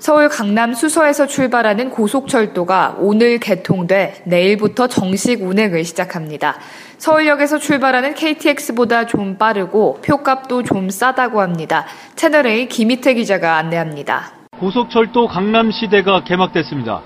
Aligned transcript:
서울 0.00 0.30
강남 0.30 0.72
수서에서 0.72 1.26
출발하는 1.26 1.90
고속철도가 1.90 2.96
오늘 3.00 3.38
개통돼 3.38 4.22
내일부터 4.24 4.86
정식 4.86 5.42
운행을 5.42 5.84
시작합니다. 5.84 6.56
서울역에서 6.96 7.58
출발하는 7.58 8.14
KTX보다 8.14 9.04
좀 9.04 9.36
빠르고 9.36 10.00
표값도 10.00 10.62
좀 10.62 10.88
싸다고 10.88 11.42
합니다. 11.42 11.84
채널A 12.16 12.66
김희태 12.68 13.12
기자가 13.12 13.56
안내합니다. 13.58 14.32
고속철도 14.58 15.28
강남시대가 15.28 16.24
개막됐습니다. 16.24 17.02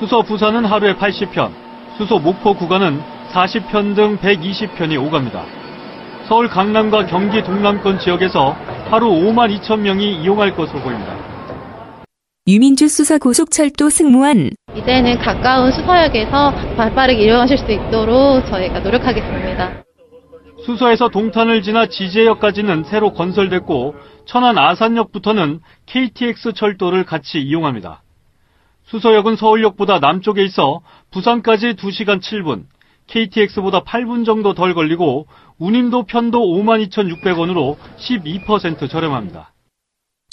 수서 0.00 0.22
부산은 0.22 0.64
하루에 0.64 0.96
80편, 0.96 1.52
수서 1.96 2.18
목포 2.18 2.54
구간은 2.54 3.00
40편 3.34 3.94
등 3.94 4.18
120편이 4.18 5.00
오갑니다. 5.00 5.44
서울 6.26 6.48
강남과 6.48 7.06
경기 7.06 7.40
동남권 7.44 8.00
지역에서 8.00 8.56
하루 8.90 9.10
5만 9.10 9.56
2천 9.60 9.78
명이 9.78 10.22
이용할 10.22 10.56
것으로 10.56 10.80
보입니다. 10.80 11.35
유민주 12.48 12.86
수서 12.86 13.18
고속철도 13.18 13.90
승무원 13.90 14.50
이제는 14.76 15.18
가까운 15.18 15.72
수서역에서 15.72 16.52
발빠르게 16.76 17.24
이용하실 17.24 17.58
수 17.58 17.72
있도록 17.72 18.46
저희가 18.46 18.78
노력하겠습니다. 18.78 19.82
수서에서 20.64 21.08
동탄을 21.08 21.62
지나 21.62 21.88
지제역까지는 21.88 22.84
새로 22.84 23.12
건설됐고 23.14 23.96
천안 24.26 24.58
아산역부터는 24.58 25.58
KTX 25.86 26.52
철도를 26.52 27.04
같이 27.04 27.40
이용합니다. 27.40 28.04
수서역은 28.84 29.34
서울역보다 29.34 29.98
남쪽에 29.98 30.44
있어 30.44 30.82
부산까지 31.10 31.74
2시간 31.74 32.20
7분, 32.20 32.66
KTX보다 33.08 33.80
8분 33.80 34.24
정도 34.24 34.54
덜 34.54 34.72
걸리고 34.72 35.26
운임도 35.58 36.04
편도 36.04 36.38
52,600원으로 36.38 37.76
12% 37.98 38.88
저렴합니다. 38.88 39.50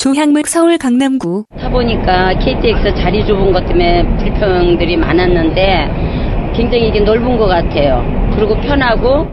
조향묵 0.03 0.47
서울 0.47 0.77
강남구 0.77 1.45
타보니까 1.59 2.33
KTX 2.39 2.95
자리 2.95 3.25
좁은 3.25 3.53
것 3.53 3.65
때문에 3.65 4.03
불평들이 4.17 4.97
많았는데 4.97 6.51
굉장히 6.55 6.89
이게 6.89 6.99
넓은 6.99 7.37
것 7.37 7.45
같아요. 7.47 8.03
그리고 8.35 8.55
편하고 8.59 9.27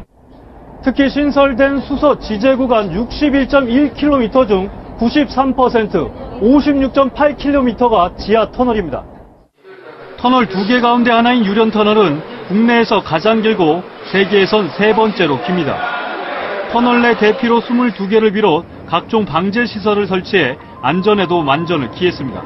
특히 0.84 1.08
신설된 1.10 1.80
수서 1.80 2.18
지제 2.18 2.54
구간 2.56 2.90
61.1km 2.90 4.48
중 4.48 4.70
93%, 4.98 6.40
56.8km가 6.40 8.16
지하 8.18 8.50
터널입니다. 8.50 9.02
터널 10.18 10.46
두 10.46 10.66
개 10.66 10.80
가운데 10.80 11.10
하나인 11.10 11.44
유련 11.44 11.70
터널은 11.70 12.20
국내에서 12.48 13.02
가장 13.02 13.40
길고 13.42 13.82
세계에선 14.12 14.70
세 14.76 14.94
번째로 14.94 15.40
깁니다. 15.42 15.76
터널 16.70 17.02
내 17.02 17.16
대피로 17.16 17.60
22개를 17.60 18.32
비롯 18.34 18.64
각종 18.90 19.24
방제 19.24 19.66
시설을 19.66 20.08
설치해 20.08 20.58
안전에도 20.82 21.42
만전을 21.42 21.92
기했습니다. 21.92 22.42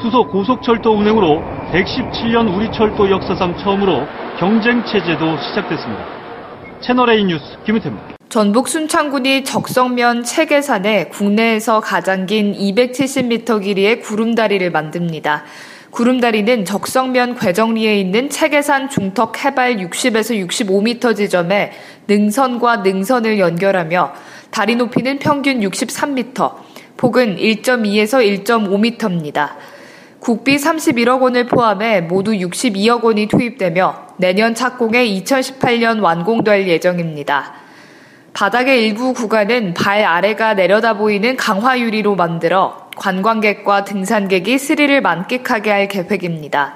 수소 0.00 0.28
고속철도 0.28 0.90
운행으로 0.90 1.42
117년 1.70 2.56
우리 2.56 2.72
철도 2.72 3.10
역사상 3.10 3.58
처음으로 3.58 4.06
경쟁 4.38 4.82
체제도 4.86 5.36
시작됐습니다. 5.36 6.06
채널A 6.80 7.22
뉴스 7.22 7.44
김은태입니다. 7.66 8.16
전북 8.30 8.68
순창군이 8.68 9.44
적성면 9.44 10.24
체계산에 10.24 11.08
국내에서 11.08 11.80
가장 11.80 12.24
긴 12.24 12.54
270m 12.54 13.62
길이의 13.62 14.00
구름다리를 14.00 14.70
만듭니다. 14.70 15.44
구름다리는 15.90 16.64
적성면 16.64 17.36
괴정리에 17.38 17.98
있는 17.98 18.30
체계산 18.30 18.88
중턱 18.88 19.44
해발 19.44 19.76
60에서 19.76 20.48
65m 20.48 21.16
지점에 21.16 21.72
능선과 22.06 22.78
능선을 22.78 23.38
연결하며 23.38 24.12
다리 24.50 24.76
높이는 24.76 25.18
평균 25.18 25.60
63m, 25.60 26.54
폭은 26.96 27.36
1.2에서 27.36 28.44
1.5m입니다. 28.44 29.50
국비 30.20 30.56
31억 30.56 31.22
원을 31.22 31.46
포함해 31.46 32.00
모두 32.00 32.32
62억 32.32 33.04
원이 33.04 33.26
투입되며 33.26 34.08
내년 34.16 34.54
착공에 34.54 35.06
2018년 35.06 36.00
완공될 36.02 36.66
예정입니다. 36.66 37.52
바닥의 38.32 38.84
일부 38.84 39.14
구간은 39.14 39.74
발 39.74 40.04
아래가 40.04 40.54
내려다 40.54 40.94
보이는 40.94 41.36
강화 41.36 41.78
유리로 41.78 42.16
만들어 42.16 42.88
관광객과 42.96 43.84
등산객이 43.84 44.58
스릴을 44.58 45.00
만끽하게 45.00 45.70
할 45.70 45.88
계획입니다. 45.88 46.74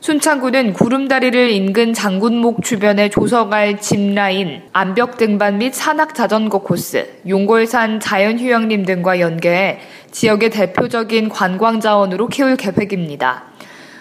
순창구는 0.00 0.72
구름다리를 0.72 1.50
인근 1.50 1.92
장군목 1.92 2.62
주변에 2.62 3.10
조성할 3.10 3.82
짚라인, 3.82 4.62
암벽 4.72 5.18
등반 5.18 5.58
및 5.58 5.74
산악 5.74 6.14
자전거 6.14 6.60
코스, 6.60 7.06
용골산 7.28 8.00
자연휴양림 8.00 8.86
등과 8.86 9.20
연계해 9.20 9.78
지역의 10.10 10.50
대표적인 10.50 11.28
관광 11.28 11.80
자원으로 11.80 12.28
키울 12.28 12.56
계획입니다. 12.56 13.44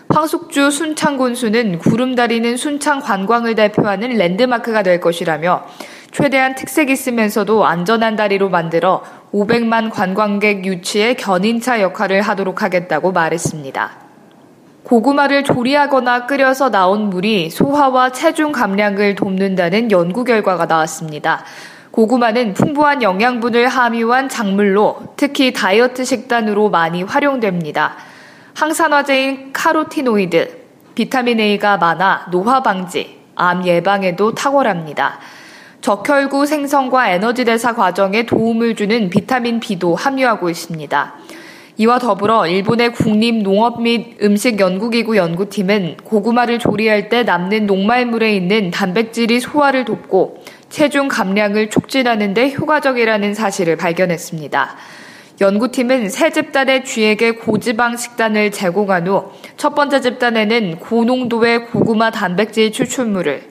황숙주 0.08 0.72
순창군수는 0.72 1.80
구름다리는 1.80 2.56
순창 2.56 3.02
관광을 3.02 3.56
대표하는 3.56 4.18
랜드마크가 4.18 4.84
될 4.84 5.02
것이라며 5.02 5.66
최대한 6.12 6.56
특색 6.56 6.90
있으면서도 6.90 7.66
안전한 7.66 8.16
다리로 8.16 8.48
만들어 8.48 9.04
500만 9.34 9.92
관광객 9.92 10.66
유치에 10.66 11.16
견인차 11.16 11.82
역할을 11.82 12.22
하도록 12.22 12.64
하겠다고 12.64 13.12
말했습니다. 13.12 14.09
고구마를 14.90 15.44
조리하거나 15.44 16.26
끓여서 16.26 16.72
나온 16.72 17.12
물이 17.12 17.52
소화와 17.52 18.12
체중 18.12 18.52
감량을 18.52 19.14
돕는다는 19.14 19.92
연구 19.92 20.24
결과가 20.24 20.66
나왔습니다. 20.66 21.44
고구마는 21.92 22.56
풍부한 22.56 23.04
영양분을 23.04 23.68
함유한 23.68 24.30
작물로 24.30 25.14
특히 25.16 25.54
다이어트 25.54 26.04
식단으로 26.04 26.72
많이 26.72 27.04
활용됩니다. 27.04 27.98
항산화제인 28.56 29.54
카로티노이드, 29.54 30.58
비타민 30.96 31.40
A가 31.40 31.78
많아 31.78 32.30
노화 32.32 32.64
방지, 32.64 33.20
암 33.36 33.68
예방에도 33.68 34.34
탁월합니다. 34.34 35.20
적혈구 35.82 36.48
생성과 36.48 37.12
에너지 37.12 37.46
대사 37.46 37.76
과정에 37.76 38.26
도움을 38.26 38.76
주는 38.76 39.12
비타민 39.12 39.60
B도 39.60 39.94
함유하고 39.94 40.50
있습니다. 40.50 41.14
이와 41.80 41.98
더불어 41.98 42.46
일본의 42.46 42.92
국립농업 42.92 43.82
및 43.82 44.18
음식연구기구 44.22 45.16
연구팀은 45.16 45.96
고구마를 46.04 46.60
조리할 46.60 47.08
때 47.08 47.24
남는 47.24 47.68
녹말물에 47.68 48.36
있는 48.36 48.70
단백질이 48.70 49.40
소화를 49.40 49.86
돕고 49.86 50.44
체중 50.70 51.08
감량을 51.08 51.70
촉진하는 51.70 52.34
데 52.34 52.52
효과적이라는 52.52 53.34
사실을 53.34 53.78
발견했습니다. 53.78 54.76
연구팀은 55.40 56.10
세 56.10 56.32
집단의 56.32 56.84
쥐에게 56.84 57.32
고지방 57.32 57.96
식단을 57.96 58.52
제공한 58.52 59.08
후 59.08 59.32
첫 59.56 59.74
번째 59.74 60.02
집단에는 60.02 60.80
고농도의 60.80 61.68
고구마 61.68 62.12
단백질 62.12 62.74
추출물을 62.74 63.42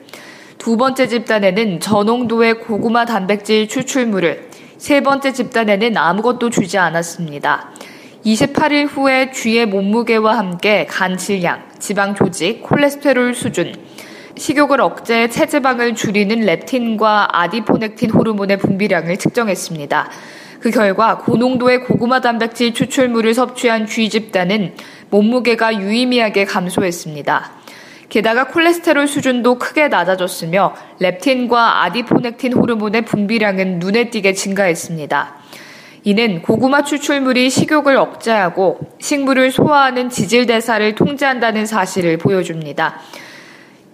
두 0.59 0.77
번째 0.77 1.07
집단에는 1.07 1.79
저농도의 1.79 2.59
고구마 2.59 3.05
단백질 3.05 3.67
추출물을, 3.67 4.49
세 4.77 5.01
번째 5.01 5.33
집단에는 5.33 5.97
아무것도 5.97 6.51
주지 6.51 6.77
않았습니다. 6.77 7.71
28일 8.25 8.87
후에 8.89 9.31
쥐의 9.31 9.67
몸무게와 9.67 10.37
함께 10.37 10.85
간 10.85 11.17
질량, 11.17 11.63
지방 11.79 12.15
조직, 12.15 12.61
콜레스테롤 12.63 13.33
수준, 13.33 13.73
식욕을 14.35 14.81
억제, 14.81 15.29
체지방을 15.29 15.95
줄이는 15.95 16.41
렙틴과 16.41 17.39
아디포넥틴 17.39 18.11
호르몬의 18.11 18.57
분비량을 18.57 19.17
측정했습니다. 19.17 20.09
그 20.59 20.71
결과 20.71 21.17
고농도의 21.19 21.85
고구마 21.85 22.19
단백질 22.19 22.73
추출물을 22.73 23.33
섭취한 23.33 23.85
쥐 23.85 24.09
집단은 24.09 24.75
몸무게가 25.09 25.79
유의미하게 25.79 26.43
감소했습니다. 26.43 27.51
게다가 28.09 28.47
콜레스테롤 28.47 29.07
수준도 29.07 29.59
크게 29.59 29.87
낮아졌으며 29.87 30.75
렙틴과 30.99 31.83
아디포넥틴 31.83 32.53
호르몬의 32.53 33.05
분비량은 33.05 33.79
눈에 33.79 34.09
띄게 34.09 34.33
증가했습니다. 34.33 35.39
이는 36.03 36.41
고구마 36.41 36.83
추출물이 36.83 37.49
식욕을 37.49 37.97
억제하고 37.97 38.79
식물을 38.99 39.51
소화하는 39.51 40.09
지질 40.09 40.45
대사를 40.45 40.95
통제한다는 40.95 41.65
사실을 41.65 42.17
보여줍니다. 42.17 42.99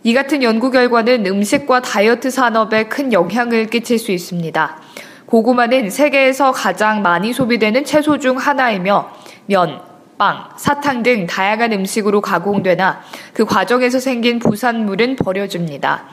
이 0.04 0.14
같은 0.14 0.44
연구 0.44 0.70
결과는 0.70 1.26
음식과 1.26 1.82
다이어트 1.82 2.30
산업에 2.30 2.84
큰 2.84 3.12
영향을 3.12 3.66
끼칠 3.68 3.98
수 3.98 4.12
있습니다. 4.12 4.78
고구마는 5.26 5.90
세계에서 5.90 6.52
가장 6.52 7.02
많이 7.02 7.34
소비되는 7.34 7.84
채소 7.86 8.20
중 8.20 8.38
하나이며 8.38 9.10
면, 9.48 9.82
빵, 10.20 10.50
사탕 10.58 11.02
등 11.02 11.26
다양한 11.26 11.74
음식으로 11.74 12.22
가공되나 12.22 13.02
그 13.34 13.46
과정에서 13.46 14.00
생긴 14.00 14.38
부산물은 14.38 15.16
버려집니다. 15.16 16.06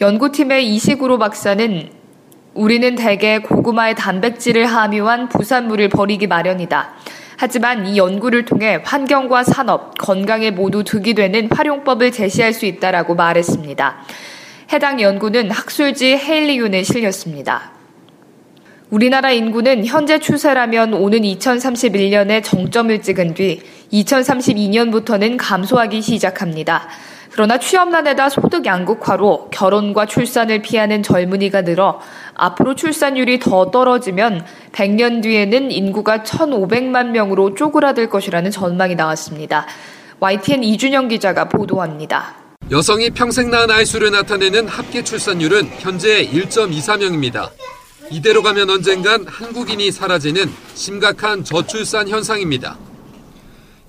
연구팀의 0.00 0.74
이식으로 0.74 1.18
박사는 1.18 1.97
우리는 2.58 2.96
대개 2.96 3.38
고구마의 3.38 3.94
단백질을 3.94 4.66
함유한 4.66 5.28
부산물을 5.28 5.90
버리기 5.90 6.26
마련이다. 6.26 6.92
하지만 7.36 7.86
이 7.86 7.96
연구를 7.96 8.46
통해 8.46 8.80
환경과 8.82 9.44
산업, 9.44 9.96
건강에 9.96 10.50
모두 10.50 10.82
득이 10.82 11.14
되는 11.14 11.48
활용법을 11.52 12.10
제시할 12.10 12.52
수 12.52 12.66
있다라고 12.66 13.14
말했습니다. 13.14 13.98
해당 14.72 15.00
연구는 15.00 15.52
학술지 15.52 16.16
헤일리윤에 16.16 16.82
실렸습니다. 16.82 17.70
우리나라 18.90 19.30
인구는 19.30 19.86
현재 19.86 20.18
추세라면 20.18 20.94
오는 20.94 21.20
2031년에 21.20 22.42
정점을 22.42 23.00
찍은 23.00 23.34
뒤 23.34 23.62
2032년부터는 23.92 25.36
감소하기 25.38 26.02
시작합니다. 26.02 26.88
그러나 27.38 27.56
취업난에다 27.56 28.30
소득 28.30 28.66
양극화로 28.66 29.50
결혼과 29.52 30.06
출산을 30.06 30.60
피하는 30.60 31.04
젊은이가 31.04 31.62
늘어 31.62 32.00
앞으로 32.34 32.74
출산율이 32.74 33.38
더 33.38 33.70
떨어지면 33.70 34.44
100년 34.72 35.22
뒤에는 35.22 35.70
인구가 35.70 36.24
1,500만 36.24 37.10
명으로 37.10 37.54
쪼그라들 37.54 38.10
것이라는 38.10 38.50
전망이 38.50 38.96
나왔습니다. 38.96 39.68
YTN 40.18 40.64
이준영 40.64 41.06
기자가 41.06 41.48
보도합니다. 41.48 42.34
여성이 42.72 43.10
평생 43.10 43.52
낳은 43.52 43.70
아이 43.70 43.84
수를 43.84 44.10
나타내는 44.10 44.66
합계 44.66 45.04
출산율은 45.04 45.70
현재 45.78 46.26
1.24명입니다. 46.26 47.50
이대로 48.10 48.42
가면 48.42 48.68
언젠간 48.68 49.26
한국인이 49.28 49.92
사라지는 49.92 50.50
심각한 50.74 51.44
저출산 51.44 52.08
현상입니다. 52.08 52.87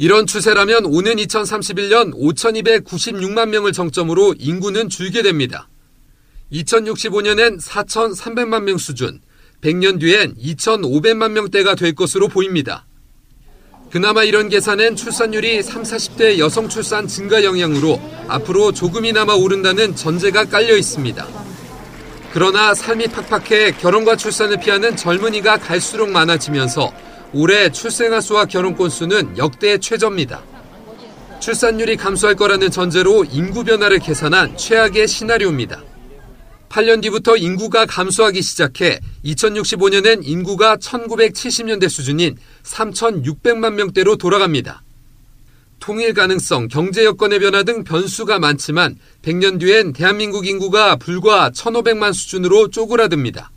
이런 0.02 0.26
추세라면 0.26 0.86
오는 0.86 1.18
2031년 1.18 2.14
5,296만 2.14 3.50
명을 3.50 3.74
정점으로 3.74 4.34
인구는 4.40 4.88
줄게 4.88 5.22
됩니다. 5.22 5.68
2065년엔 6.54 7.62
4,300만 7.62 8.64
명 8.64 8.78
수준, 8.78 9.20
100년 9.60 10.00
뒤엔 10.00 10.36
2,500만 10.38 11.32
명대가 11.32 11.76
될 11.76 11.96
것으로 11.96 12.30
보입니다. 12.30 12.88
그나마 13.92 14.24
이런 14.24 14.48
계산엔 14.48 14.96
출산율이 14.96 15.62
3, 15.64 15.84
40대 15.84 16.38
여성 16.38 16.70
출산 16.70 17.06
증가 17.06 17.44
영향으로 17.44 18.00
앞으로 18.30 18.72
조금이나마 18.72 19.34
오른다는 19.34 19.98
전제가 19.98 20.46
깔려 20.46 20.78
있습니다. 20.78 21.28
그러나 22.32 22.74
삶이 22.74 23.08
팍팍해 23.08 23.74
결혼과 23.74 24.16
출산을 24.16 24.62
피하는 24.62 24.96
젊은이가 24.96 25.58
갈수록 25.58 26.10
많아지면서 26.10 27.09
올해 27.34 27.72
출생아 27.72 28.22
수와 28.22 28.46
결혼 28.46 28.76
건수는 28.76 29.38
역대 29.38 29.78
최저입니다. 29.78 30.42
출산율이 31.40 31.96
감소할 31.96 32.36
거라는 32.36 32.72
전제로 32.72 33.24
인구 33.24 33.64
변화를 33.64 34.00
계산한 34.00 34.58
최악의 34.58 35.08
시나리오입니다. 35.08 35.84
8년 36.70 37.02
뒤부터 37.02 37.36
인구가 37.36 37.86
감소하기 37.86 38.42
시작해 38.42 39.00
2065년엔 39.26 40.22
인구가 40.24 40.78
1970년대 40.78 41.90
수준인 41.90 42.38
3,600만 42.64 43.74
명대로 43.74 44.18
돌아갑니다. 44.18 44.84
통일 45.80 46.14
가능성, 46.14 46.68
경제 46.68 47.06
여건의 47.06 47.40
변화 47.40 47.64
등 47.64 47.84
변수가 47.84 48.38
많지만 48.40 48.98
100년 49.22 49.60
뒤엔 49.60 49.94
대한민국 49.94 50.46
인구가 50.46 50.98
불과 50.98 51.50
1,500만 51.52 52.14
수준으로 52.14 52.70
쪼그라듭니다. 52.70 53.52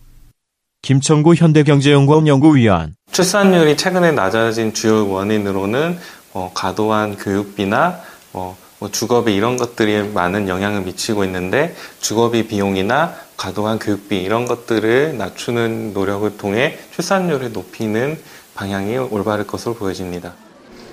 김천구 0.82 1.34
현대경제연구원 1.34 2.26
연구위원 2.26 2.94
출산율이 3.12 3.76
최근에 3.76 4.12
낮아진 4.12 4.72
주요 4.72 5.06
원인으로는 5.06 5.98
어, 6.32 6.50
과도한 6.54 7.18
교육비나 7.18 8.00
어, 8.32 8.56
뭐 8.78 8.90
주거비 8.90 9.34
이런 9.34 9.58
것들이 9.58 10.02
많은 10.08 10.48
영향을 10.48 10.80
미치고 10.80 11.22
있는데 11.24 11.76
주거비 12.00 12.48
비용이나 12.48 13.14
과도한 13.36 13.80
교육비 13.80 14.16
이런 14.16 14.46
것들을 14.46 15.18
낮추는 15.18 15.92
노력을 15.92 16.38
통해 16.38 16.78
출산율을 16.94 17.52
높이는 17.52 18.18
방향이 18.54 18.96
올바를 18.96 19.46
것으로 19.46 19.74
보여집니다. 19.74 20.32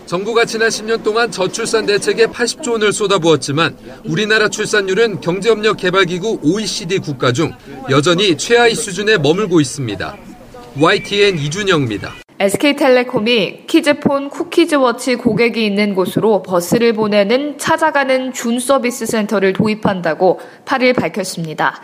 정부가 0.05 0.43
지난 0.43 0.67
10년 0.67 1.03
동안 1.03 1.31
저출산 1.31 1.85
대책에 1.85 2.25
80조 2.25 2.73
원을 2.73 2.91
쏟아부었지만 2.91 3.77
우리나라 4.03 4.49
출산율은 4.49 5.21
경제협력 5.21 5.77
개발기구 5.77 6.39
OECD 6.43 6.97
국가 6.97 7.31
중 7.31 7.53
여전히 7.89 8.37
최하위 8.37 8.75
수준에 8.75 9.17
머물고 9.17 9.61
있습니다. 9.61 10.28
YTN 10.77 11.37
이준영입니다. 11.37 12.13
SK텔레콤이 12.39 13.65
키즈폰 13.65 14.29
쿠키즈워치 14.29 15.15
고객이 15.15 15.65
있는 15.65 15.95
곳으로 15.95 16.43
버스를 16.43 16.93
보내는 16.93 17.57
찾아가는 17.57 18.31
준 18.31 18.59
서비스 18.59 19.05
센터를 19.05 19.53
도입한다고 19.53 20.39
8일 20.65 20.95
밝혔습니다. 20.95 21.81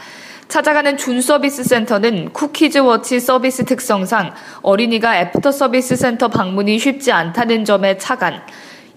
찾아가는 0.48 0.96
준 0.98 1.22
서비스 1.22 1.64
센터는 1.64 2.32
쿠키즈 2.32 2.78
워치 2.78 3.20
서비스 3.20 3.66
특성상 3.66 4.34
어린이가 4.62 5.20
애프터 5.20 5.52
서비스 5.52 5.96
센터 5.96 6.28
방문이 6.28 6.78
쉽지 6.78 7.12
않다는 7.12 7.66
점에 7.66 7.98
착안 7.98 8.42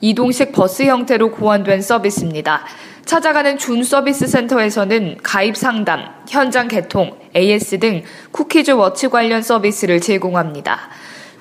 이동식 0.01 0.53
버스 0.53 0.85
형태로 0.85 1.33
고안된 1.33 1.81
서비스입니다. 1.83 2.65
찾아가는 3.09 3.57
준 3.57 3.83
서비스 3.85 4.27
센터에서는 4.27 5.17
가입 5.23 5.57
상담, 5.57 6.05
현장 6.29 6.69
개통, 6.69 7.19
AS 7.35 7.79
등 7.79 8.03
쿠키즈 8.33 8.73
워치 8.73 9.09
관련 9.09 9.41
서비스를 9.41 9.99
제공합니다. 10.03 10.91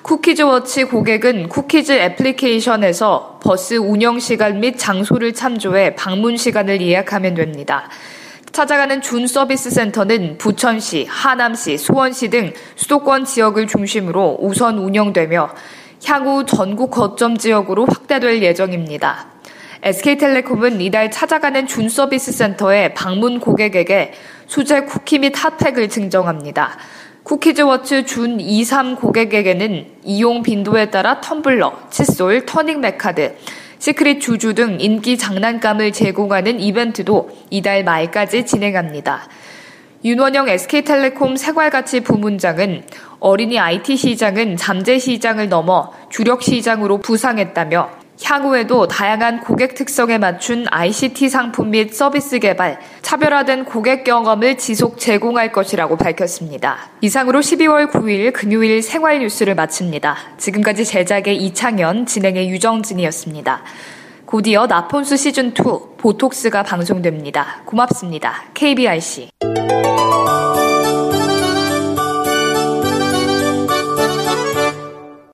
쿠키즈 0.00 0.40
워치 0.44 0.84
고객은 0.84 1.50
쿠키즈 1.50 1.92
애플리케이션에서 1.92 3.40
버스 3.42 3.74
운영 3.74 4.18
시간 4.18 4.60
및 4.60 4.78
장소를 4.78 5.34
참조해 5.34 5.94
방문 5.94 6.38
시간을 6.38 6.80
예약하면 6.80 7.34
됩니다. 7.34 7.90
찾아가는 8.50 9.02
준 9.02 9.26
서비스 9.26 9.68
센터는 9.68 10.38
부천시, 10.38 11.04
하남시, 11.06 11.76
수원시 11.76 12.30
등 12.30 12.54
수도권 12.76 13.26
지역을 13.26 13.66
중심으로 13.66 14.38
우선 14.40 14.78
운영되며 14.78 15.50
향후 16.06 16.46
전국 16.46 16.90
거점 16.90 17.36
지역으로 17.36 17.84
확대될 17.84 18.42
예정입니다. 18.42 19.37
SK텔레콤은 19.82 20.80
이달 20.80 21.10
찾아가는 21.10 21.66
준 21.66 21.88
서비스 21.88 22.32
센터에 22.32 22.94
방문 22.94 23.38
고객에게 23.38 24.12
수제 24.46 24.82
쿠키 24.82 25.18
및 25.20 25.32
핫팩을 25.36 25.88
증정합니다. 25.88 26.76
쿠키즈워치 27.22 28.06
준 28.06 28.40
2, 28.40 28.64
3 28.64 28.96
고객에게는 28.96 29.86
이용 30.04 30.42
빈도에 30.42 30.90
따라 30.90 31.20
텀블러, 31.20 31.90
칫솔, 31.90 32.46
터닝메카드, 32.46 33.36
시크릿 33.78 34.20
주주 34.20 34.54
등 34.54 34.78
인기 34.80 35.16
장난감을 35.16 35.92
제공하는 35.92 36.58
이벤트도 36.58 37.30
이달 37.50 37.84
말까지 37.84 38.46
진행합니다. 38.46 39.28
윤원영 40.04 40.48
SK텔레콤 40.48 41.36
생활가치 41.36 42.00
부문장은 42.00 42.84
어린이 43.20 43.58
IT 43.58 43.96
시장은 43.96 44.56
잠재 44.56 44.98
시장을 44.98 45.48
넘어 45.48 45.92
주력 46.08 46.42
시장으로 46.42 46.98
부상했다며 46.98 47.97
향후에도 48.22 48.88
다양한 48.88 49.40
고객 49.40 49.74
특성에 49.74 50.18
맞춘 50.18 50.66
ICT 50.70 51.28
상품 51.28 51.70
및 51.70 51.94
서비스 51.94 52.38
개발, 52.38 52.78
차별화된 53.02 53.64
고객 53.64 54.04
경험을 54.04 54.58
지속 54.58 54.98
제공할 54.98 55.52
것이라고 55.52 55.96
밝혔습니다. 55.96 56.90
이상으로 57.00 57.40
12월 57.40 57.90
9일 57.90 58.32
금요일 58.32 58.82
생활 58.82 59.20
뉴스를 59.20 59.54
마칩니다. 59.54 60.16
지금까지 60.38 60.84
제작의 60.84 61.36
이창현, 61.36 62.06
진행의 62.06 62.50
유정진이었습니다. 62.50 63.62
곧이어 64.26 64.66
나폰수 64.66 65.14
시즌2 65.14 65.96
보톡스가 65.96 66.62
방송됩니다. 66.62 67.62
고맙습니다. 67.64 68.44
KBRC. 68.52 69.30